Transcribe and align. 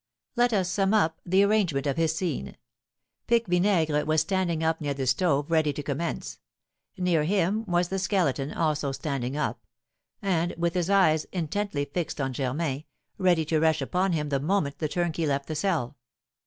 Let 0.35 0.51
us 0.51 0.67
sum 0.67 0.95
up 0.95 1.21
the 1.27 1.43
arrangement 1.43 1.85
of 1.85 1.95
his 1.95 2.15
scene. 2.15 2.57
Pique 3.27 3.45
Vinaigre 3.45 4.03
was 4.03 4.21
standing 4.21 4.63
up 4.63 4.81
near 4.81 4.95
the 4.95 5.05
stove 5.05 5.51
ready 5.51 5.71
to 5.73 5.83
commence; 5.83 6.39
near 6.97 7.23
him 7.23 7.63
was 7.67 7.89
the 7.89 7.99
Skeleton, 7.99 8.51
also 8.51 8.91
standing 8.93 9.37
up, 9.37 9.63
and 10.19 10.55
with 10.57 10.73
his 10.73 10.89
eyes 10.89 11.25
intently 11.25 11.85
fixed 11.85 12.19
on 12.19 12.33
Germain, 12.33 12.85
ready 13.19 13.45
to 13.45 13.59
rush 13.59 13.79
upon 13.79 14.13
him 14.13 14.29
the 14.29 14.39
moment 14.39 14.79
the 14.79 14.87
turnkey 14.89 15.27
left 15.27 15.45
the 15.45 15.53
cell. 15.53 15.95